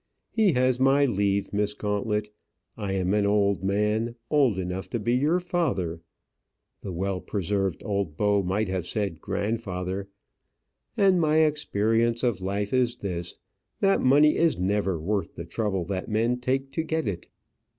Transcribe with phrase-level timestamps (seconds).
[0.31, 2.33] He has my leave, Miss Gauntlet.
[2.75, 6.01] I am an old man, old enough to be your father"
[6.81, 10.09] the well preserved old beau might have said grandfather
[10.97, 13.37] "and my experience of life is this,
[13.79, 17.27] that money is never worth the trouble that men take to get it.